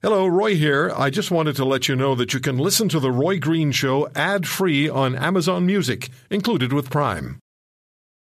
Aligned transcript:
Hello, 0.00 0.28
Roy 0.28 0.54
here. 0.54 0.92
I 0.96 1.10
just 1.10 1.32
wanted 1.32 1.56
to 1.56 1.64
let 1.64 1.88
you 1.88 1.96
know 1.96 2.14
that 2.14 2.32
you 2.32 2.38
can 2.38 2.56
listen 2.56 2.88
to 2.90 3.00
The 3.00 3.10
Roy 3.10 3.40
Green 3.40 3.72
Show 3.72 4.08
ad 4.14 4.46
free 4.46 4.88
on 4.88 5.16
Amazon 5.16 5.66
Music, 5.66 6.08
included 6.30 6.72
with 6.72 6.88
Prime. 6.88 7.40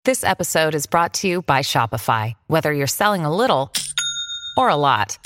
This 0.05 0.23
episode 0.23 0.75
is 0.75 0.85
brought 0.85 1.15
to 1.15 1.27
you 1.27 1.41
by 1.41 1.61
Shopify. 1.61 2.33
Whether 2.45 2.71
you're 2.73 2.85
selling 2.85 3.25
a 3.25 3.35
little 3.35 3.71
or 4.55 4.69
a 4.69 4.75
lot, 4.75 5.17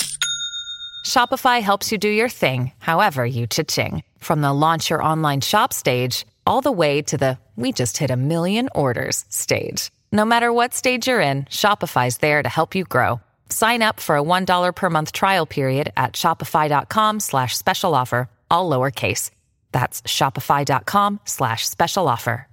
Shopify 1.05 1.61
helps 1.61 1.91
you 1.91 1.97
do 1.97 2.07
your 2.07 2.29
thing, 2.29 2.71
however 2.77 3.25
you 3.25 3.45
cha-ching. 3.45 4.03
From 4.19 4.39
the 4.39 4.53
launch 4.53 4.89
your 4.89 5.03
online 5.03 5.41
shop 5.41 5.73
stage, 5.73 6.25
all 6.45 6.61
the 6.61 6.71
way 6.71 7.01
to 7.01 7.17
the 7.17 7.37
we 7.57 7.73
just 7.73 7.97
hit 7.97 8.09
a 8.09 8.15
million 8.15 8.69
orders 8.73 9.25
stage. 9.27 9.91
No 10.13 10.23
matter 10.23 10.53
what 10.53 10.73
stage 10.73 11.07
you're 11.09 11.19
in, 11.19 11.43
Shopify's 11.45 12.19
there 12.19 12.41
to 12.41 12.47
help 12.47 12.73
you 12.73 12.85
grow. 12.85 13.19
Sign 13.49 13.81
up 13.81 13.99
for 13.99 14.17
a 14.17 14.23
$1 14.23 14.75
per 14.75 14.89
month 14.89 15.11
trial 15.11 15.45
period 15.45 15.91
at 15.95 16.13
shopify.com 16.13 17.19
slash 17.19 17.57
special 17.57 17.93
offer, 17.93 18.29
all 18.49 18.69
lowercase. 18.69 19.31
That's 19.71 20.01
shopify.com 20.03 21.19
slash 21.25 21.67
special 21.67 22.07
offer. 22.07 22.47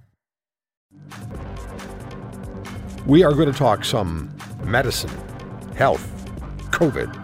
We 3.05 3.23
are 3.23 3.33
going 3.33 3.51
to 3.51 3.57
talk 3.57 3.85
some 3.85 4.35
medicine, 4.63 5.11
health, 5.75 6.03
COVID. 6.71 7.21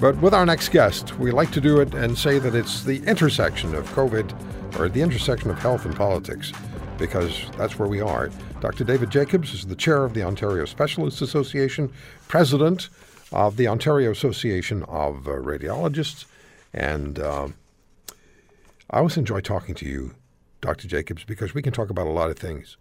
But 0.00 0.16
with 0.22 0.32
our 0.32 0.46
next 0.46 0.70
guest, 0.70 1.18
we 1.18 1.30
like 1.30 1.50
to 1.50 1.60
do 1.60 1.80
it 1.80 1.92
and 1.92 2.16
say 2.16 2.38
that 2.38 2.54
it's 2.54 2.84
the 2.84 3.02
intersection 3.04 3.74
of 3.74 3.86
COVID 3.90 4.78
or 4.78 4.88
the 4.88 5.02
intersection 5.02 5.50
of 5.50 5.58
health 5.58 5.84
and 5.84 5.94
politics 5.94 6.52
because 6.96 7.50
that's 7.58 7.78
where 7.78 7.88
we 7.88 8.00
are. 8.00 8.30
Dr. 8.60 8.84
David 8.84 9.10
Jacobs 9.10 9.52
is 9.52 9.66
the 9.66 9.74
chair 9.74 10.04
of 10.04 10.14
the 10.14 10.22
Ontario 10.22 10.64
Specialists 10.64 11.20
Association, 11.20 11.92
president 12.28 12.88
of 13.32 13.56
the 13.56 13.68
Ontario 13.68 14.10
Association 14.10 14.82
of 14.84 15.28
uh, 15.28 15.32
Radiologists, 15.32 16.24
and 16.72 17.18
uh, 17.18 17.48
I 18.90 18.98
always 18.98 19.16
enjoy 19.16 19.40
talking 19.40 19.74
to 19.76 19.86
you, 19.86 20.14
Dr. 20.60 20.88
Jacobs, 20.88 21.24
because 21.24 21.54
we 21.54 21.62
can 21.62 21.72
talk 21.72 21.90
about 21.90 22.06
a 22.06 22.10
lot 22.10 22.30
of 22.30 22.38
things. 22.38 22.76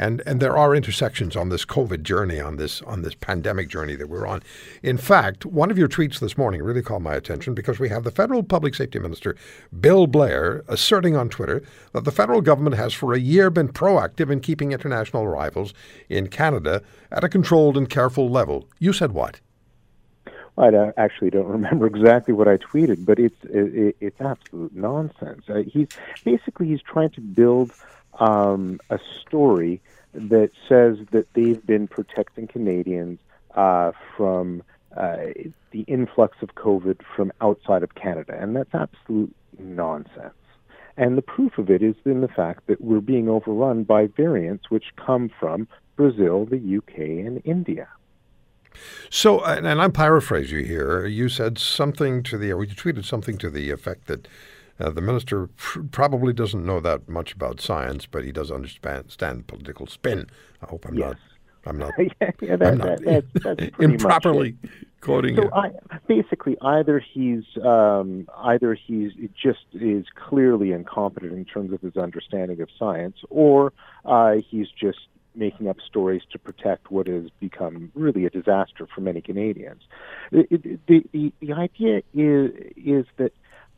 And, 0.00 0.22
and 0.24 0.38
there 0.38 0.56
are 0.56 0.76
intersections 0.76 1.34
on 1.34 1.48
this 1.48 1.64
COVID 1.64 2.04
journey, 2.04 2.40
on 2.40 2.56
this 2.56 2.82
on 2.82 3.02
this 3.02 3.16
pandemic 3.16 3.68
journey 3.68 3.96
that 3.96 4.08
we're 4.08 4.28
on. 4.28 4.44
In 4.80 4.96
fact, 4.96 5.44
one 5.44 5.72
of 5.72 5.78
your 5.78 5.88
tweets 5.88 6.20
this 6.20 6.38
morning 6.38 6.62
really 6.62 6.82
caught 6.82 7.02
my 7.02 7.14
attention 7.14 7.52
because 7.52 7.80
we 7.80 7.88
have 7.88 8.04
the 8.04 8.12
federal 8.12 8.44
public 8.44 8.76
safety 8.76 9.00
minister, 9.00 9.34
Bill 9.80 10.06
Blair, 10.06 10.62
asserting 10.68 11.16
on 11.16 11.28
Twitter 11.28 11.64
that 11.94 12.04
the 12.04 12.12
federal 12.12 12.40
government 12.42 12.76
has 12.76 12.94
for 12.94 13.12
a 13.12 13.18
year 13.18 13.50
been 13.50 13.68
proactive 13.68 14.30
in 14.30 14.38
keeping 14.38 14.70
international 14.70 15.24
arrivals 15.24 15.74
in 16.08 16.28
Canada 16.28 16.80
at 17.10 17.24
a 17.24 17.28
controlled 17.28 17.76
and 17.76 17.90
careful 17.90 18.30
level. 18.30 18.68
You 18.78 18.92
said 18.92 19.10
what? 19.10 19.40
I 20.58 20.92
actually 20.96 21.30
don't 21.30 21.46
remember 21.58 21.86
exactly 21.86 22.34
what 22.34 22.48
I 22.48 22.56
tweeted, 22.56 23.04
but 23.04 23.18
it's 23.18 23.36
it, 23.44 23.96
it's 24.00 24.20
absolute 24.20 24.74
nonsense. 24.74 25.44
Uh, 25.48 25.62
he's 25.66 25.88
basically 26.24 26.68
he's 26.68 26.82
trying 26.82 27.10
to 27.10 27.20
build 27.20 27.72
um, 28.18 28.80
a 28.90 28.98
story 29.20 29.80
that 30.14 30.50
says 30.68 30.98
that 31.12 31.26
they've 31.34 31.64
been 31.64 31.86
protecting 31.86 32.46
Canadians 32.46 33.20
uh, 33.54 33.92
from 34.16 34.62
uh, 34.96 35.16
the 35.70 35.82
influx 35.82 36.38
of 36.42 36.54
COVID 36.54 37.00
from 37.14 37.32
outside 37.40 37.82
of 37.82 37.94
Canada, 37.94 38.36
and 38.40 38.56
that's 38.56 38.74
absolute 38.74 39.34
nonsense. 39.58 40.34
And 40.96 41.16
the 41.16 41.22
proof 41.22 41.58
of 41.58 41.70
it 41.70 41.82
is 41.82 41.94
in 42.04 42.22
the 42.22 42.28
fact 42.28 42.66
that 42.66 42.80
we're 42.80 43.00
being 43.00 43.28
overrun 43.28 43.84
by 43.84 44.06
variants 44.06 44.68
which 44.68 44.86
come 44.96 45.30
from 45.38 45.68
Brazil, 45.94 46.44
the 46.44 46.78
UK, 46.78 46.98
and 46.98 47.40
India. 47.44 47.86
So, 49.10 49.44
and 49.44 49.66
I'm 49.66 49.92
paraphrasing 49.92 50.58
you 50.58 50.64
here. 50.64 51.06
You 51.06 51.28
said 51.28 51.58
something 51.58 52.22
to 52.24 52.38
the, 52.38 52.52
or 52.52 52.64
you 52.64 52.74
tweeted 52.74 53.04
something 53.04 53.38
to 53.38 53.50
the 53.50 53.70
effect 53.70 54.06
that 54.06 54.28
uh, 54.80 54.90
the 54.90 55.00
minister 55.00 55.48
pr- 55.56 55.80
probably 55.90 56.32
doesn't 56.32 56.64
know 56.64 56.80
that 56.80 57.08
much 57.08 57.32
about 57.32 57.60
science, 57.60 58.06
but 58.06 58.24
he 58.24 58.32
does 58.32 58.50
understand 58.50 59.46
political 59.46 59.86
spin. 59.86 60.26
I 60.62 60.66
hope 60.66 60.86
I'm 60.86 60.94
yes. 60.94 61.08
not. 61.08 61.16
I'm 61.66 61.78
not. 61.78 61.92
yeah, 61.98 62.30
yeah, 62.40 62.56
that, 62.56 62.72
I'm 62.72 62.78
not 62.78 63.00
that, 63.02 63.24
that's, 63.32 63.58
that's 63.58 63.76
improperly 63.80 64.56
quoting 65.00 65.36
so. 65.36 65.50
I, 65.52 65.70
basically, 66.06 66.56
either 66.62 66.98
he's 66.98 67.44
um, 67.62 68.28
either 68.36 68.74
he's 68.74 69.12
just 69.40 69.64
is 69.72 70.06
clearly 70.14 70.72
incompetent 70.72 71.32
in 71.32 71.44
terms 71.44 71.72
of 71.72 71.80
his 71.80 71.96
understanding 71.96 72.60
of 72.60 72.68
science, 72.78 73.16
or 73.28 73.72
uh, 74.04 74.36
he's 74.48 74.68
just 74.70 75.00
making 75.34 75.68
up 75.68 75.76
stories 75.80 76.22
to 76.32 76.38
protect 76.38 76.90
what 76.90 77.06
has 77.06 77.30
become 77.40 77.90
really 77.94 78.24
a 78.26 78.30
disaster 78.30 78.86
for 78.92 79.00
many 79.00 79.20
Canadians. 79.20 79.82
the, 80.30 80.78
the, 80.86 81.32
the 81.40 81.52
idea 81.52 82.02
is, 82.14 82.50
is 82.76 83.06
that 83.16 83.32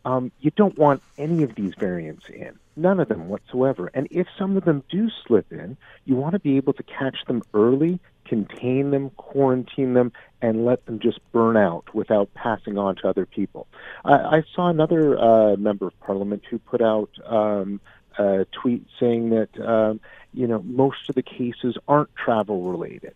um, 0.04 0.32
you 0.40 0.50
don't 0.50 0.78
want 0.78 1.02
any 1.18 1.42
of 1.42 1.54
these 1.54 1.74
variants 1.78 2.26
in, 2.28 2.58
none 2.76 3.00
of 3.00 3.08
them 3.08 3.28
whatsoever. 3.28 3.90
And 3.92 4.08
if 4.10 4.26
some 4.38 4.56
of 4.56 4.64
them 4.64 4.82
do 4.88 5.10
slip 5.26 5.52
in, 5.52 5.76
you 6.04 6.16
want 6.16 6.32
to 6.32 6.38
be 6.38 6.56
able 6.56 6.72
to 6.74 6.82
catch 6.82 7.18
them 7.26 7.42
early, 7.52 8.00
contain 8.24 8.90
them, 8.90 9.10
quarantine 9.10 9.94
them, 9.94 10.12
and 10.40 10.64
let 10.64 10.86
them 10.86 11.00
just 11.00 11.18
burn 11.32 11.56
out 11.56 11.94
without 11.94 12.32
passing 12.34 12.78
on 12.78 12.96
to 12.96 13.08
other 13.08 13.26
people. 13.26 13.66
I, 14.04 14.14
I 14.14 14.42
saw 14.54 14.68
another 14.68 15.18
uh, 15.18 15.56
member 15.56 15.88
of 15.88 16.00
parliament 16.00 16.44
who 16.48 16.58
put 16.58 16.80
out 16.80 17.10
um, 17.26 17.80
a 18.18 18.46
tweet 18.52 18.86
saying 18.98 19.30
that. 19.30 19.60
Um, 19.60 20.00
you 20.32 20.46
know, 20.46 20.62
most 20.62 21.08
of 21.08 21.14
the 21.14 21.22
cases 21.22 21.76
aren't 21.88 22.14
travel 22.14 22.70
related. 22.70 23.14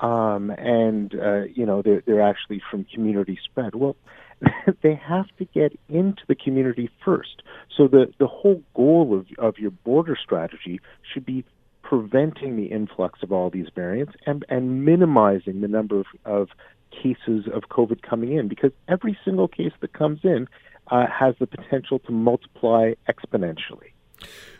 Um, 0.00 0.50
and, 0.50 1.14
uh, 1.14 1.42
you 1.54 1.66
know, 1.66 1.82
they're, 1.82 2.02
they're 2.06 2.22
actually 2.22 2.62
from 2.70 2.84
community 2.84 3.38
spread. 3.42 3.74
Well, 3.74 3.96
they 4.82 4.94
have 4.94 5.26
to 5.38 5.44
get 5.44 5.78
into 5.88 6.22
the 6.26 6.34
community 6.34 6.90
first. 7.04 7.42
So 7.76 7.88
the, 7.88 8.12
the 8.18 8.26
whole 8.26 8.62
goal 8.74 9.18
of, 9.18 9.26
of 9.38 9.58
your 9.58 9.70
border 9.70 10.16
strategy 10.22 10.80
should 11.12 11.26
be 11.26 11.44
preventing 11.82 12.56
the 12.56 12.66
influx 12.66 13.22
of 13.22 13.32
all 13.32 13.50
these 13.50 13.66
variants 13.74 14.12
and, 14.26 14.44
and 14.48 14.84
minimizing 14.84 15.60
the 15.60 15.68
number 15.68 16.00
of, 16.00 16.06
of 16.24 16.48
cases 16.90 17.46
of 17.52 17.64
COVID 17.70 18.02
coming 18.02 18.32
in 18.32 18.48
because 18.48 18.72
every 18.88 19.18
single 19.24 19.48
case 19.48 19.72
that 19.80 19.92
comes 19.92 20.20
in 20.22 20.46
uh, 20.90 21.06
has 21.06 21.34
the 21.38 21.46
potential 21.46 21.98
to 22.00 22.12
multiply 22.12 22.92
exponentially. 23.08 23.92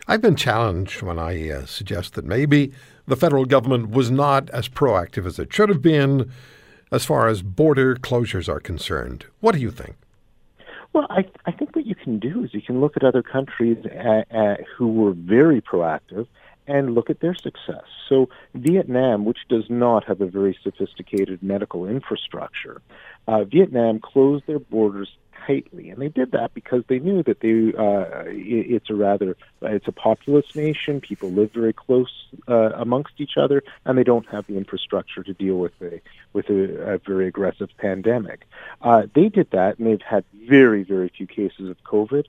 I've 0.07 0.21
been 0.21 0.35
challenged 0.35 1.01
when 1.01 1.19
I 1.19 1.49
uh, 1.49 1.65
suggest 1.65 2.15
that 2.15 2.25
maybe 2.25 2.71
the 3.07 3.15
federal 3.15 3.45
government 3.45 3.91
was 3.91 4.11
not 4.11 4.49
as 4.49 4.67
proactive 4.67 5.25
as 5.25 5.39
it 5.39 5.53
should 5.53 5.69
have 5.69 5.81
been 5.81 6.31
as 6.91 7.05
far 7.05 7.27
as 7.27 7.41
border 7.41 7.95
closures 7.95 8.49
are 8.49 8.59
concerned. 8.59 9.25
What 9.39 9.53
do 9.53 9.61
you 9.61 9.71
think? 9.71 9.95
Well, 10.93 11.07
I, 11.09 11.25
I 11.45 11.51
think 11.51 11.75
what 11.75 11.85
you 11.85 11.95
can 11.95 12.19
do 12.19 12.43
is 12.43 12.53
you 12.53 12.61
can 12.61 12.81
look 12.81 12.97
at 12.97 13.03
other 13.03 13.23
countries 13.23 13.77
uh, 13.85 14.23
uh, 14.35 14.55
who 14.75 14.91
were 14.91 15.13
very 15.13 15.61
proactive 15.61 16.27
and 16.67 16.93
look 16.93 17.09
at 17.09 17.21
their 17.21 17.35
success. 17.35 17.85
So, 18.09 18.29
Vietnam, 18.53 19.25
which 19.25 19.39
does 19.49 19.69
not 19.69 20.03
have 20.05 20.21
a 20.21 20.25
very 20.25 20.57
sophisticated 20.63 21.41
medical 21.41 21.87
infrastructure, 21.87 22.81
uh, 23.27 23.45
Vietnam 23.45 23.99
closed 23.99 24.45
their 24.47 24.59
borders 24.59 25.09
tightly, 25.45 25.89
and 25.89 26.01
they 26.01 26.09
did 26.09 26.31
that 26.31 26.53
because 26.53 26.83
they 26.87 26.99
knew 26.99 27.23
that 27.23 27.39
they 27.39 27.73
uh, 27.77 28.23
it's 28.27 28.89
a 28.89 28.95
rather 28.95 29.37
it's 29.61 29.87
a 29.87 29.91
populous 29.91 30.45
nation. 30.55 31.01
People 31.01 31.31
live 31.31 31.51
very 31.51 31.73
close 31.73 32.27
uh, 32.47 32.71
amongst 32.75 33.13
each 33.17 33.37
other, 33.37 33.63
and 33.85 33.97
they 33.97 34.03
don't 34.03 34.27
have 34.29 34.45
the 34.47 34.57
infrastructure 34.57 35.23
to 35.23 35.33
deal 35.33 35.57
with 35.57 35.73
a 35.81 36.01
with 36.33 36.49
a, 36.49 36.93
a 36.93 36.97
very 36.99 37.27
aggressive 37.27 37.69
pandemic. 37.77 38.47
Uh, 38.81 39.03
they 39.13 39.29
did 39.29 39.49
that, 39.51 39.79
and 39.79 39.87
they've 39.87 40.01
had 40.01 40.23
very 40.47 40.83
very 40.83 41.09
few 41.09 41.27
cases 41.27 41.69
of 41.69 41.77
COVID, 41.83 42.25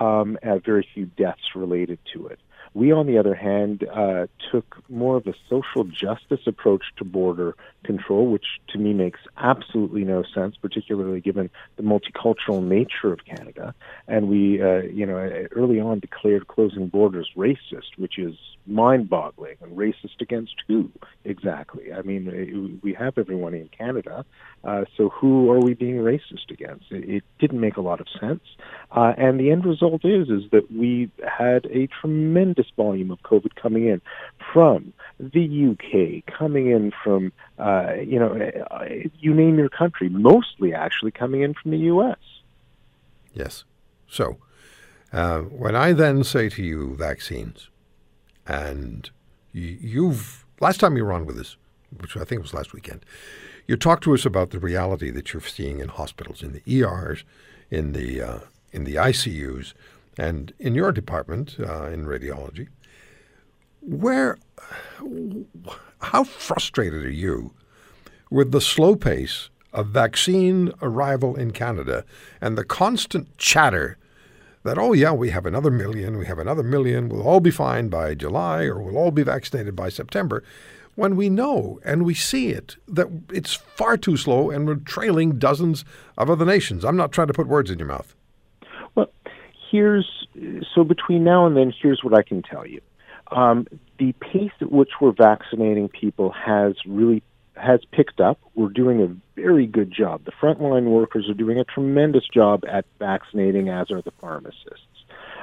um, 0.00 0.38
and 0.42 0.62
very 0.64 0.86
few 0.94 1.06
deaths 1.06 1.54
related 1.54 1.98
to 2.14 2.26
it. 2.26 2.38
We, 2.76 2.92
on 2.92 3.06
the 3.06 3.16
other 3.16 3.34
hand, 3.34 3.88
uh, 3.90 4.26
took 4.52 4.76
more 4.90 5.16
of 5.16 5.26
a 5.26 5.32
social 5.48 5.84
justice 5.84 6.46
approach 6.46 6.84
to 6.98 7.04
border 7.04 7.56
control, 7.84 8.26
which 8.26 8.44
to 8.68 8.78
me 8.78 8.92
makes 8.92 9.20
absolutely 9.38 10.04
no 10.04 10.24
sense, 10.34 10.56
particularly 10.60 11.22
given 11.22 11.48
the 11.76 11.82
multicultural 11.82 12.62
nature 12.62 13.14
of 13.14 13.20
Canada. 13.24 13.74
And 14.06 14.28
we, 14.28 14.60
uh, 14.60 14.82
you 14.82 15.06
know, 15.06 15.16
early 15.52 15.80
on 15.80 16.00
declared 16.00 16.48
closing 16.48 16.88
borders 16.88 17.30
racist, 17.34 17.96
which 17.96 18.18
is 18.18 18.34
mind-boggling. 18.66 19.56
And 19.62 19.74
racist 19.74 20.20
against 20.20 20.56
who 20.68 20.90
exactly? 21.24 21.94
I 21.94 22.02
mean, 22.02 22.80
we 22.82 22.92
have 22.92 23.16
everyone 23.16 23.54
in 23.54 23.68
Canada, 23.68 24.26
uh, 24.64 24.84
so 24.96 25.08
who 25.08 25.50
are 25.50 25.60
we 25.60 25.74
being 25.74 25.96
racist 25.96 26.50
against? 26.50 26.86
It, 26.90 27.08
it 27.08 27.24
didn't 27.38 27.60
make 27.60 27.76
a 27.76 27.80
lot 27.80 28.00
of 28.00 28.08
sense. 28.20 28.42
Uh, 28.90 29.12
and 29.16 29.40
the 29.40 29.50
end 29.50 29.64
result 29.64 30.04
is 30.04 30.28
is 30.28 30.50
that 30.50 30.70
we 30.70 31.10
had 31.22 31.64
a 31.66 31.88
tremendous 32.00 32.65
volume 32.76 33.10
of 33.10 33.20
COVID 33.22 33.54
coming 33.54 33.86
in 33.88 34.00
from 34.52 34.92
the 35.18 35.70
UK, 35.70 36.24
coming 36.38 36.70
in 36.70 36.92
from 37.02 37.32
uh, 37.58 37.94
you 37.94 38.18
know, 38.18 38.34
uh, 38.70 38.84
you 39.18 39.32
name 39.32 39.58
your 39.58 39.68
country, 39.68 40.08
mostly 40.08 40.74
actually 40.74 41.10
coming 41.10 41.42
in 41.42 41.54
from 41.54 41.70
the 41.70 41.78
U.S. 41.78 42.18
Yes. 43.32 43.64
So 44.08 44.38
uh, 45.12 45.40
when 45.40 45.74
I 45.74 45.92
then 45.92 46.24
say 46.24 46.48
to 46.50 46.62
you 46.62 46.94
vaccines, 46.96 47.70
and 48.46 49.10
you've 49.52 50.44
last 50.60 50.80
time 50.80 50.96
you 50.96 51.04
were 51.04 51.12
on 51.12 51.26
with 51.26 51.38
us, 51.38 51.56
which 52.00 52.16
I 52.16 52.24
think 52.24 52.42
was 52.42 52.54
last 52.54 52.72
weekend, 52.72 53.04
you 53.66 53.76
talked 53.76 54.04
to 54.04 54.14
us 54.14 54.24
about 54.24 54.50
the 54.50 54.58
reality 54.58 55.10
that 55.10 55.32
you're 55.32 55.42
seeing 55.42 55.80
in 55.80 55.88
hospitals, 55.88 56.42
in 56.42 56.52
the 56.52 56.82
ERs, 56.82 57.24
in 57.70 57.92
the 57.92 58.20
uh, 58.20 58.38
in 58.72 58.84
the 58.84 58.96
ICUs 58.96 59.72
and 60.18 60.52
in 60.58 60.74
your 60.74 60.92
department 60.92 61.56
uh, 61.60 61.86
in 61.86 62.06
radiology. 62.06 62.68
Where, 63.80 64.38
how 66.00 66.24
frustrated 66.24 67.04
are 67.04 67.10
you 67.10 67.54
with 68.30 68.52
the 68.52 68.60
slow 68.60 68.96
pace 68.96 69.50
of 69.72 69.88
vaccine 69.88 70.72
arrival 70.82 71.36
in 71.36 71.52
Canada 71.52 72.04
and 72.40 72.56
the 72.56 72.64
constant 72.64 73.36
chatter 73.38 73.98
that, 74.64 74.78
oh, 74.78 74.92
yeah, 74.92 75.12
we 75.12 75.30
have 75.30 75.46
another 75.46 75.70
million, 75.70 76.18
we 76.18 76.26
have 76.26 76.40
another 76.40 76.64
million, 76.64 77.08
we'll 77.08 77.26
all 77.26 77.38
be 77.40 77.52
fine 77.52 77.88
by 77.88 78.14
July 78.14 78.64
or 78.64 78.80
we'll 78.80 78.96
all 78.96 79.12
be 79.12 79.22
vaccinated 79.22 79.76
by 79.76 79.88
September, 79.88 80.42
when 80.96 81.14
we 81.14 81.28
know 81.28 81.78
and 81.84 82.04
we 82.04 82.14
see 82.14 82.48
it 82.48 82.76
that 82.88 83.06
it's 83.32 83.54
far 83.54 83.96
too 83.96 84.16
slow 84.16 84.50
and 84.50 84.66
we're 84.66 84.74
trailing 84.76 85.38
dozens 85.38 85.84
of 86.18 86.28
other 86.28 86.46
nations. 86.46 86.84
I'm 86.84 86.96
not 86.96 87.12
trying 87.12 87.28
to 87.28 87.34
put 87.34 87.46
words 87.46 87.70
in 87.70 87.78
your 87.78 87.86
mouth. 87.86 88.16
Here's 89.70 90.26
so 90.74 90.84
between 90.84 91.24
now 91.24 91.46
and 91.46 91.56
then, 91.56 91.72
here's 91.82 92.02
what 92.02 92.16
I 92.16 92.22
can 92.22 92.42
tell 92.42 92.66
you. 92.66 92.80
Um, 93.30 93.66
the 93.98 94.12
pace 94.12 94.52
at 94.60 94.70
which 94.70 94.90
we're 95.00 95.12
vaccinating 95.12 95.88
people 95.88 96.30
has 96.32 96.74
really 96.86 97.22
has 97.56 97.80
picked 97.90 98.20
up. 98.20 98.38
We're 98.54 98.68
doing 98.68 99.00
a 99.02 99.40
very 99.40 99.66
good 99.66 99.92
job. 99.92 100.24
The 100.24 100.32
frontline 100.32 100.84
workers 100.84 101.28
are 101.28 101.34
doing 101.34 101.58
a 101.58 101.64
tremendous 101.64 102.24
job 102.32 102.64
at 102.70 102.84
vaccinating, 102.98 103.68
as 103.68 103.90
are 103.90 104.02
the 104.02 104.12
pharmacists. 104.20 104.86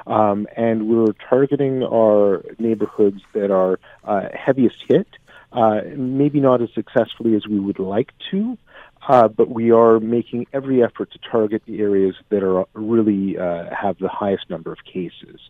Um, 0.06 0.46
and 0.56 0.88
we're 0.88 1.12
targeting 1.28 1.82
our 1.82 2.44
neighborhoods 2.58 3.20
that 3.32 3.50
are 3.50 3.78
uh, 4.04 4.28
heaviest 4.32 4.76
hit, 4.86 5.08
uh, 5.52 5.80
maybe 5.96 6.40
not 6.40 6.62
as 6.62 6.68
successfully 6.74 7.34
as 7.36 7.46
we 7.46 7.58
would 7.58 7.78
like 7.78 8.12
to, 8.30 8.58
uh, 9.08 9.28
but 9.28 9.50
we 9.50 9.70
are 9.70 10.00
making 10.00 10.46
every 10.52 10.82
effort 10.82 11.10
to 11.12 11.18
target 11.30 11.62
the 11.66 11.80
areas 11.80 12.14
that 12.30 12.42
are 12.42 12.66
really 12.74 13.38
uh, 13.38 13.64
have 13.74 13.98
the 13.98 14.08
highest 14.08 14.48
number 14.48 14.72
of 14.72 14.78
cases. 14.84 15.40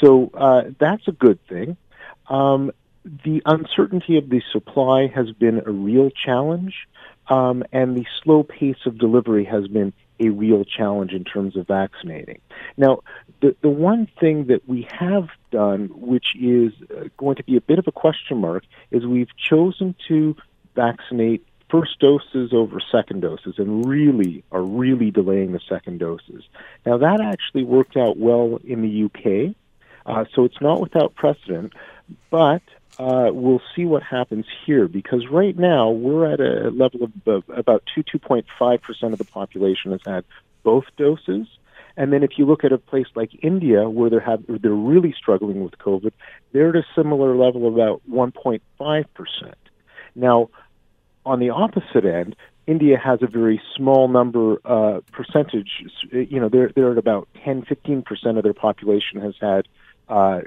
So 0.00 0.30
uh, 0.34 0.62
that's 0.78 1.06
a 1.08 1.12
good 1.12 1.38
thing. 1.48 1.76
Um, 2.28 2.72
the 3.24 3.42
uncertainty 3.44 4.16
of 4.16 4.30
the 4.30 4.42
supply 4.50 5.08
has 5.08 5.30
been 5.32 5.62
a 5.66 5.70
real 5.70 6.10
challenge, 6.10 6.74
um, 7.28 7.62
and 7.72 7.96
the 7.96 8.06
slow 8.22 8.42
pace 8.42 8.86
of 8.86 8.98
delivery 8.98 9.44
has 9.44 9.68
been 9.68 9.92
a 10.20 10.30
real 10.30 10.64
challenge 10.64 11.12
in 11.12 11.24
terms 11.24 11.56
of 11.56 11.66
vaccinating. 11.66 12.40
Now, 12.76 13.00
the, 13.40 13.54
the 13.62 13.68
one 13.68 14.08
thing 14.20 14.46
that 14.46 14.66
we 14.68 14.86
have 14.90 15.28
done, 15.50 15.90
which 15.94 16.36
is 16.40 16.72
uh, 16.90 17.08
going 17.16 17.36
to 17.36 17.44
be 17.44 17.56
a 17.56 17.60
bit 17.60 17.78
of 17.78 17.86
a 17.86 17.92
question 17.92 18.38
mark, 18.38 18.64
is 18.90 19.04
we've 19.04 19.36
chosen 19.36 19.94
to 20.08 20.36
vaccinate 20.74 21.44
first 21.74 21.98
doses 21.98 22.52
over 22.52 22.78
second 22.92 23.20
doses 23.20 23.54
and 23.58 23.84
really 23.84 24.44
are 24.52 24.62
really 24.62 25.10
delaying 25.10 25.50
the 25.50 25.60
second 25.68 25.98
doses. 25.98 26.44
Now, 26.86 26.98
that 26.98 27.20
actually 27.20 27.64
worked 27.64 27.96
out 27.96 28.16
well 28.16 28.60
in 28.62 28.82
the 28.82 29.04
UK, 29.06 29.56
uh, 30.06 30.24
so 30.32 30.44
it's 30.44 30.60
not 30.60 30.80
without 30.80 31.16
precedent, 31.16 31.72
but 32.30 32.62
uh, 33.00 33.30
we'll 33.32 33.62
see 33.74 33.86
what 33.86 34.04
happens 34.04 34.46
here 34.64 34.86
because 34.86 35.26
right 35.28 35.58
now 35.58 35.90
we're 35.90 36.32
at 36.32 36.38
a 36.38 36.70
level 36.70 37.10
of 37.26 37.42
about 37.48 37.82
2 37.92 38.04
2.5% 38.04 39.12
of 39.12 39.18
the 39.18 39.24
population 39.24 39.90
has 39.90 40.00
had 40.06 40.24
both 40.62 40.84
doses. 40.96 41.48
And 41.96 42.12
then 42.12 42.22
if 42.22 42.38
you 42.38 42.46
look 42.46 42.62
at 42.62 42.70
a 42.70 42.78
place 42.78 43.06
like 43.16 43.30
India 43.42 43.88
where 43.88 44.10
they're, 44.10 44.20
have, 44.20 44.44
they're 44.46 44.72
really 44.72 45.12
struggling 45.12 45.64
with 45.64 45.76
COVID, 45.78 46.12
they're 46.52 46.68
at 46.68 46.76
a 46.76 46.86
similar 46.94 47.34
level 47.34 47.66
of 47.66 47.74
about 47.74 48.00
1.5%. 48.08 49.54
Now, 50.14 50.50
on 51.26 51.40
the 51.40 51.50
opposite 51.50 52.04
end, 52.04 52.36
India 52.66 52.96
has 53.02 53.20
a 53.22 53.26
very 53.26 53.60
small 53.76 54.08
number 54.08 54.58
uh, 54.64 55.00
percentage. 55.12 55.70
You 56.10 56.40
know, 56.40 56.48
they're 56.48 56.70
they're 56.74 56.92
at 56.92 56.98
about 56.98 57.28
10, 57.44 57.64
15 57.64 58.02
percent 58.02 58.38
of 58.38 58.44
their 58.44 58.54
population 58.54 59.20
has 59.20 59.34
had 59.40 59.66
uh, 60.08 60.40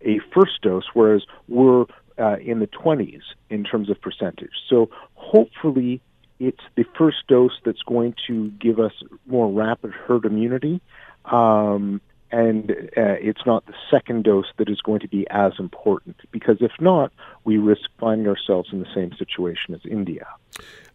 a 0.00 0.20
first 0.34 0.62
dose, 0.62 0.84
whereas 0.94 1.24
we're 1.48 1.84
uh, 2.18 2.36
in 2.38 2.58
the 2.58 2.66
20s 2.66 3.22
in 3.50 3.64
terms 3.64 3.90
of 3.90 4.00
percentage. 4.00 4.52
So 4.68 4.90
hopefully, 5.14 6.00
it's 6.40 6.62
the 6.76 6.84
first 6.96 7.18
dose 7.28 7.58
that's 7.64 7.82
going 7.82 8.14
to 8.26 8.50
give 8.60 8.80
us 8.80 8.92
more 9.26 9.50
rapid 9.50 9.92
herd 9.92 10.24
immunity. 10.24 10.80
Um, 11.24 12.00
and 12.30 12.70
uh, 12.70 13.16
it's 13.20 13.46
not 13.46 13.66
the 13.66 13.74
second 13.90 14.24
dose 14.24 14.46
that 14.58 14.68
is 14.68 14.80
going 14.82 15.00
to 15.00 15.08
be 15.08 15.26
as 15.30 15.52
important 15.58 16.16
because 16.30 16.58
if 16.60 16.72
not, 16.80 17.12
we 17.44 17.56
risk 17.56 17.88
finding 17.98 18.28
ourselves 18.28 18.68
in 18.72 18.80
the 18.80 18.94
same 18.94 19.12
situation 19.18 19.74
as 19.74 19.80
India. 19.90 20.26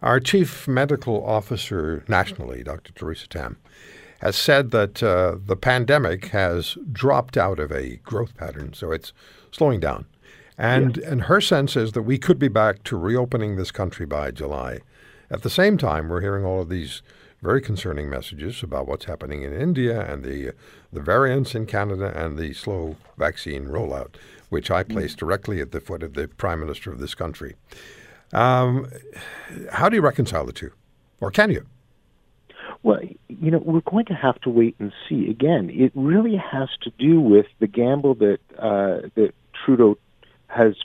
Our 0.01 0.19
chief 0.19 0.68
medical 0.68 1.25
officer 1.25 2.03
nationally, 2.07 2.63
Dr. 2.63 2.94
Theresa 2.94 3.27
Tam, 3.27 3.57
has 4.21 4.35
said 4.35 4.71
that 4.71 5.01
uh, 5.01 5.35
the 5.44 5.56
pandemic 5.56 6.27
has 6.27 6.77
dropped 6.91 7.35
out 7.35 7.59
of 7.59 7.71
a 7.71 7.97
growth 7.97 8.35
pattern, 8.38 8.74
so 8.74 8.91
it's 8.91 9.12
slowing 9.51 9.80
down. 9.80 10.06
And, 10.57 10.97
yeah. 10.97 11.09
and 11.09 11.21
her 11.24 11.41
sense 11.41 11.75
is 11.75 11.94
that 11.94 12.03
we 12.03 12.18
could 12.18 12.38
be 12.38 12.47
back 12.47 12.83
to 12.83 12.95
reopening 12.97 13.56
this 13.56 13.71
country 13.71 14.06
by 14.06 14.31
July. 14.31 14.80
At 15.31 15.41
the 15.41 15.50
same 15.50 15.77
time, 15.77 16.09
we're 16.09 16.21
hearing 16.21 16.45
all 16.45 16.62
of 16.62 16.69
these 16.69 17.01
very 17.44 17.62
concerning 17.62 18.10
messages 18.10 18.63
about 18.63 18.88
what's 18.88 19.06
happening 19.06 19.44
in 19.44 19.54
India 19.54 20.01
and 20.10 20.24
the 20.24 20.54
the 20.94 21.01
variants 21.01 21.54
in 21.54 21.66
Canada 21.66 22.13
and 22.16 22.38
the 22.38 22.54
slow 22.54 22.95
vaccine 23.18 23.66
rollout, 23.66 24.16
which 24.50 24.72
I 24.72 24.84
place 24.84 25.13
directly 25.13 25.60
at 25.60 25.72
the 25.72 25.81
foot 25.81 26.04
of 26.04 26.13
the 26.13 26.30
prime 26.30 26.62
minister 26.62 26.92
of 26.92 27.00
this 27.00 27.13
country. 27.13 27.56
Um, 28.31 28.90
how 29.72 29.90
do 29.90 29.98
you 29.98 30.01
reconcile 30.01 30.45
the 30.45 30.54
two, 30.54 30.72
or 31.19 31.30
can 31.31 31.51
you? 31.51 31.66
Well, 32.81 33.01
you 33.28 33.51
know, 33.51 33.60
we're 33.60 33.81
going 33.81 34.06
to 34.06 34.13
have 34.13 34.40
to 34.42 34.50
wait 34.50 34.75
and 34.80 34.94
see. 35.07 35.30
Again, 35.30 35.69
it 35.69 35.92
really 35.95 36.38
has 36.38 36.69
to 36.84 36.92
do 36.98 37.19
with 37.19 37.48
the 37.60 37.68
gamble 37.68 38.16
that 38.16 38.40
uh, 38.57 39.10
that 39.16 39.34
Trudeau 39.54 39.98
has 40.48 40.75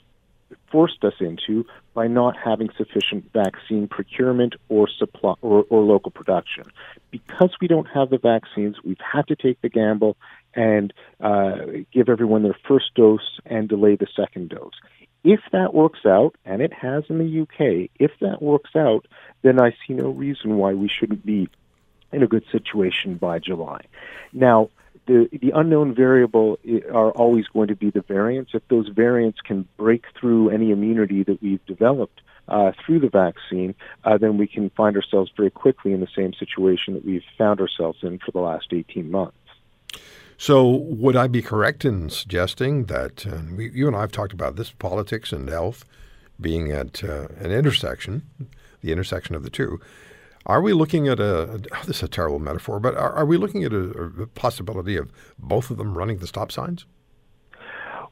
forced 0.71 1.03
us 1.03 1.13
into 1.19 1.65
by 1.93 2.07
not 2.07 2.35
having 2.37 2.69
sufficient 2.77 3.31
vaccine 3.33 3.87
procurement 3.87 4.55
or 4.69 4.87
supply 4.87 5.33
or, 5.41 5.65
or 5.69 5.81
local 5.83 6.11
production. 6.11 6.65
Because 7.11 7.51
we 7.59 7.67
don't 7.67 7.87
have 7.87 8.09
the 8.09 8.17
vaccines, 8.17 8.77
we've 8.83 8.97
had 8.99 9.27
to 9.27 9.35
take 9.35 9.61
the 9.61 9.69
gamble 9.69 10.17
and 10.53 10.93
uh, 11.19 11.57
give 11.91 12.09
everyone 12.09 12.43
their 12.43 12.57
first 12.67 12.93
dose 12.95 13.39
and 13.45 13.69
delay 13.69 13.95
the 13.95 14.07
second 14.15 14.49
dose. 14.49 14.73
If 15.23 15.41
that 15.51 15.73
works 15.73 16.05
out, 16.05 16.35
and 16.45 16.61
it 16.61 16.71
has 16.73 17.03
in 17.09 17.17
the 17.19 17.41
UK, 17.41 17.89
if 17.99 18.11
that 18.21 18.41
works 18.41 18.75
out, 18.75 19.05
then 19.41 19.59
I 19.59 19.71
see 19.85 19.93
no 19.93 20.09
reason 20.09 20.57
why 20.57 20.73
we 20.73 20.87
shouldn't 20.87 21.25
be 21.25 21.49
in 22.11 22.23
a 22.23 22.27
good 22.27 22.45
situation 22.51 23.15
by 23.15 23.39
July. 23.39 23.81
Now, 24.31 24.69
the, 25.09 25.27
the 25.41 25.51
unknown 25.55 25.95
variable 25.95 26.59
are 26.93 27.09
always 27.11 27.47
going 27.47 27.67
to 27.69 27.75
be 27.75 27.89
the 27.89 28.01
variants. 28.01 28.51
If 28.53 28.61
those 28.67 28.87
variants 28.89 29.39
can 29.41 29.67
break 29.75 30.05
through 30.19 30.51
any 30.51 30.69
immunity 30.69 31.23
that 31.23 31.41
we've 31.41 31.65
developed 31.65 32.21
uh, 32.47 32.73
through 32.85 32.99
the 32.99 33.09
vaccine, 33.09 33.73
uh, 34.03 34.19
then 34.19 34.37
we 34.37 34.45
can 34.45 34.69
find 34.69 34.95
ourselves 34.95 35.31
very 35.35 35.49
quickly 35.49 35.93
in 35.93 35.99
the 35.99 36.07
same 36.15 36.33
situation 36.33 36.93
that 36.93 37.03
we've 37.03 37.23
found 37.39 37.59
ourselves 37.59 37.97
in 38.03 38.19
for 38.19 38.31
the 38.31 38.39
last 38.39 38.67
18 38.71 39.09
months. 39.09 39.35
So, 40.37 40.67
would 40.67 41.15
I 41.15 41.27
be 41.27 41.41
correct 41.41 41.83
in 41.83 42.11
suggesting 42.11 42.85
that 42.85 43.25
uh, 43.25 43.39
we, 43.57 43.71
you 43.71 43.87
and 43.87 43.95
I 43.95 44.01
have 44.01 44.11
talked 44.11 44.31
about 44.31 44.57
this 44.57 44.69
politics 44.69 45.33
and 45.33 45.49
health 45.49 45.85
being 46.39 46.71
at 46.71 47.03
uh, 47.03 47.29
an 47.39 47.51
intersection, 47.51 48.29
the 48.81 48.91
intersection 48.91 49.33
of 49.33 49.41
the 49.41 49.49
two? 49.49 49.81
Are 50.45 50.61
we 50.61 50.73
looking 50.73 51.07
at 51.07 51.19
a, 51.19 51.61
this 51.85 51.97
is 51.97 52.03
a 52.03 52.07
terrible 52.07 52.39
metaphor, 52.39 52.79
but 52.79 52.95
are, 52.95 53.13
are 53.13 53.25
we 53.25 53.37
looking 53.37 53.63
at 53.63 53.73
a, 53.73 53.89
a, 54.21 54.27
possibility 54.27 54.95
of 54.95 55.11
both 55.37 55.69
of 55.69 55.77
them 55.77 55.97
running 55.97 56.17
the 56.17 56.27
stop 56.27 56.51
signs? 56.51 56.85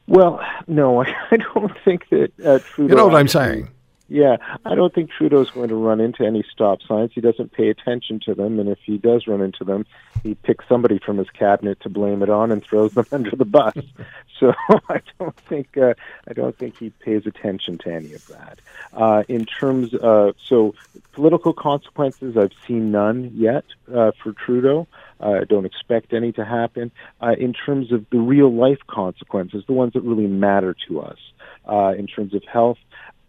Well, 0.06 0.40
no, 0.66 1.02
I 1.30 1.36
don't 1.36 1.72
think 1.84 2.08
that 2.10 2.32
uh, 2.44 2.58
Trudeau. 2.60 2.92
You 2.92 2.96
know 2.96 3.06
what 3.06 3.16
I'm 3.16 3.28
saying? 3.28 3.70
Yeah, 4.10 4.38
I 4.64 4.74
don't 4.74 4.94
think 4.94 5.10
Trudeau's 5.10 5.50
going 5.50 5.68
to 5.68 5.74
run 5.74 6.00
into 6.00 6.24
any 6.24 6.42
stop 6.50 6.80
signs. 6.82 7.10
He 7.14 7.20
doesn't 7.20 7.52
pay 7.52 7.68
attention 7.68 8.20
to 8.20 8.34
them, 8.34 8.58
and 8.58 8.68
if 8.68 8.78
he 8.82 8.96
does 8.96 9.26
run 9.26 9.42
into 9.42 9.64
them, 9.64 9.84
he 10.22 10.34
picks 10.34 10.66
somebody 10.66 10.98
from 10.98 11.18
his 11.18 11.28
cabinet 11.30 11.80
to 11.80 11.90
blame 11.90 12.22
it 12.22 12.30
on 12.30 12.50
and 12.50 12.64
throws 12.64 12.94
them 12.94 13.04
under 13.12 13.36
the 13.36 13.44
bus. 13.44 13.76
so 14.40 14.54
I 14.88 15.02
don't 15.18 15.36
think 15.36 15.76
uh, 15.76 15.92
I 16.26 16.32
don't 16.32 16.56
think 16.56 16.78
he 16.78 16.88
pays 16.88 17.26
attention 17.26 17.76
to 17.78 17.92
any 17.92 18.14
of 18.14 18.26
that. 18.28 18.58
Uh, 18.94 19.24
in 19.28 19.44
terms 19.44 19.92
of 19.94 20.36
so 20.42 20.74
political 21.12 21.52
consequences, 21.52 22.36
I've 22.36 22.52
seen 22.66 22.90
none 22.90 23.32
yet 23.34 23.64
uh, 23.94 24.12
for 24.22 24.32
Trudeau. 24.32 24.86
I 25.20 25.44
don't 25.44 25.66
expect 25.66 26.14
any 26.14 26.32
to 26.32 26.44
happen. 26.44 26.92
Uh, 27.20 27.34
in 27.38 27.52
terms 27.52 27.92
of 27.92 28.08
the 28.10 28.20
real 28.20 28.54
life 28.54 28.78
consequences, 28.86 29.64
the 29.66 29.72
ones 29.72 29.92
that 29.94 30.02
really 30.02 30.28
matter 30.28 30.74
to 30.86 31.00
us, 31.00 31.18
uh, 31.66 31.92
in 31.98 32.06
terms 32.06 32.34
of 32.34 32.44
health, 32.44 32.78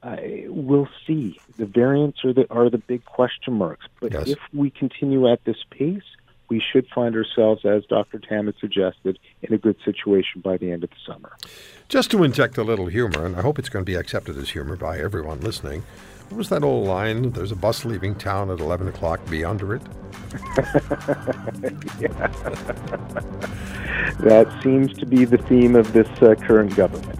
uh, 0.02 0.18
we'll 0.48 0.88
see. 1.06 1.40
The 1.58 1.66
variants 1.66 2.24
are 2.24 2.34
the 2.34 2.48
are 2.50 2.70
the 2.70 2.78
big 2.78 3.04
question 3.06 3.54
marks. 3.54 3.86
But 4.00 4.14
yes. 4.14 4.30
if 4.30 4.40
we 4.54 4.70
continue 4.70 5.32
at 5.32 5.44
this 5.44 5.58
pace, 5.70 6.04
we 6.50 6.62
should 6.62 6.88
find 6.88 7.16
ourselves, 7.16 7.66
as 7.66 7.86
Dr. 7.86 8.20
Tam 8.20 8.48
had 8.48 8.56
suggested, 8.60 9.20
in 9.42 9.54
a 9.54 9.58
good 9.58 9.78
situation 9.86 10.42
by 10.42 10.58
the 10.58 10.72
end 10.72 10.84
of 10.84 10.90
the 10.90 10.96
summer. 11.06 11.36
Just 11.90 12.12
to 12.12 12.24
inject 12.24 12.58
a 12.58 12.64
little 12.64 12.88
humor, 12.88 13.26
and 13.26 13.36
I 13.36 13.42
hope 13.42 13.60
it's 13.60 13.70
going 13.70 13.86
to 13.86 13.90
be 13.90 13.96
accepted 13.96 14.38
as 14.38 14.50
humor 14.50 14.76
by 14.76 15.00
everyone 15.00 15.42
listening. 15.42 15.84
What 16.30 16.38
was 16.38 16.50
that 16.50 16.64
old 16.64 16.88
line? 16.88 17.32
There's 17.32 17.52
a 17.52 17.56
bus 17.56 17.86
leaving 17.86 18.16
town 18.16 18.52
at 18.52 18.60
11 18.60 18.88
o'clock. 18.88 19.20
Be 19.30 19.44
under 19.44 19.76
it. 19.76 19.82
that 24.20 24.60
seems 24.64 24.94
to 24.98 25.06
be 25.06 25.26
the 25.26 25.40
theme 25.40 25.76
of 25.76 25.92
this 25.94 26.08
uh, 26.22 26.36
current 26.36 26.76
government. 26.76 27.20